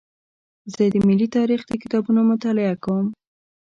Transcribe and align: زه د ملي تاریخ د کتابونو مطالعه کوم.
زه 0.73 0.83
د 0.93 0.95
ملي 1.07 1.27
تاریخ 1.37 1.61
د 1.65 1.71
کتابونو 1.81 2.21
مطالعه 2.31 2.75
کوم. 2.83 3.05